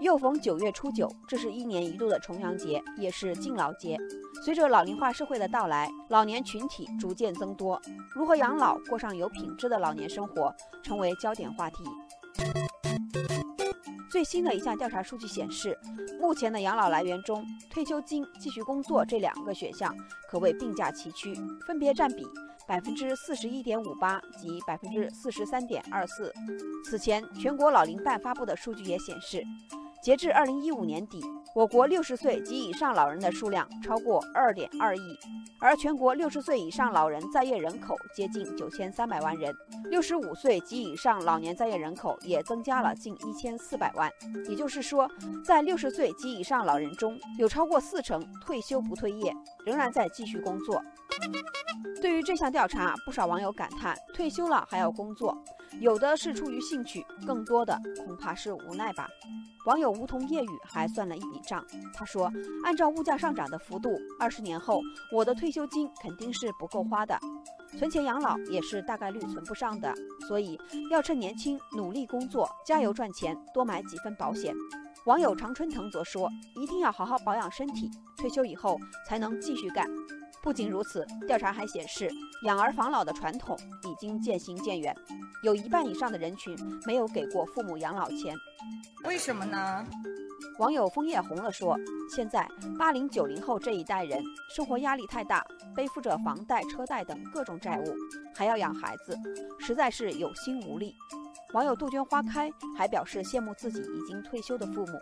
[0.00, 3.98] 又逢九月初九，这是一年一度的重阳节，也是敬老节。
[4.42, 7.80] 随着老龄化社会的到来，老年群体逐渐增多，
[8.14, 11.84] 如何养老、过上有品质的老年生活，成为焦点话题。
[14.10, 15.78] 最新的一项调查数据显示，
[16.18, 19.94] 目前的养老来源中，退休金、继续工作这两个选项
[20.30, 21.34] 可谓并驾齐驱，
[21.66, 22.26] 分别占比
[22.66, 26.32] 百分之四十一点五八及百分之四十三点二四。
[26.86, 29.44] 此前，全国老龄办发布的数据也显示。
[30.02, 31.22] 截至二零一五年底，
[31.54, 35.18] 我国六十岁及以上老人的数量超过二点二亿，
[35.60, 39.54] 而全国六十岁以上老人在业人口接近九千三百万人，
[39.90, 44.10] 六十五岁及以上老年在业人口也增加了近一千四百万。
[44.48, 45.06] 也就是说，
[45.44, 49.34] 在六十岁及以上老人中，有超过四成退休不退业，
[49.66, 50.82] 仍然在继续工作。
[52.00, 55.36] 对于这项调查，不少网友感叹：退休了还要工作，
[55.80, 59.06] 有的是出于兴趣，更多的恐怕是无奈吧。
[59.66, 61.62] 网友梧桐夜雨还算了一笔账，
[61.92, 62.32] 他说
[62.64, 64.80] ：“按照物价上涨的幅度，二十年后
[65.12, 67.18] 我的退休金肯定是不够花的，
[67.78, 69.92] 存钱养老也是大概率存不上的，
[70.26, 70.58] 所以
[70.90, 74.54] 要趁年轻努力工作，加油赚钱，多买几份保险。”
[75.04, 79.86] 网友常春藤则说：“一定要好好保养身体，退休以后才能继续干。”
[80.42, 82.10] 不仅如此，调查还显示，
[82.44, 84.94] 养儿防老的传统已经渐行渐远，
[85.42, 88.34] 有一半以上的人群没有给过父母养老钱。
[89.04, 89.86] 为什么呢？
[90.58, 91.76] 网友枫叶红了说
[92.14, 92.46] ：“现在
[92.78, 94.22] 八零九零后这一代人
[94.54, 97.94] 生活压力太大，背负着房贷、车贷等各种债务，
[98.34, 99.16] 还要养孩子，
[99.58, 100.94] 实在是有心无力。”
[101.52, 104.98] 网友杜鹃花开还表示羡慕自己已经退休的父母。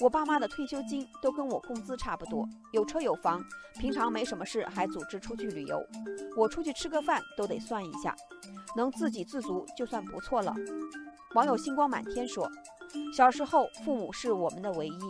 [0.00, 3.42] 我爸妈的退休金都跟我工资差不多，有车有房，
[3.78, 5.82] 平常没什么事还组织出去旅游。
[6.36, 8.14] 我出去吃个饭都得算一下，
[8.76, 10.54] 能自给自足就算不错了。
[11.34, 12.48] 网友星光满天说
[13.12, 15.00] ：“小时候父母是我们的唯一，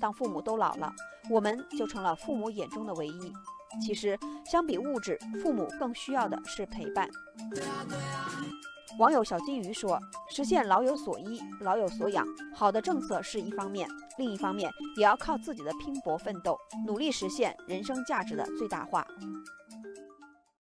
[0.00, 0.92] 当父母都老了，
[1.28, 3.32] 我们就成了父母眼中的唯一。
[3.84, 7.10] 其实相比物质，父母更需要的是陪伴。”
[8.98, 9.98] 网友小金鱼说
[10.30, 13.88] ：“实现老有所依、老有所养，好的政策是一方面，
[14.18, 16.56] 另一方面也要靠自己的拼搏奋斗，
[16.86, 19.04] 努力实现人生价值的最大化。”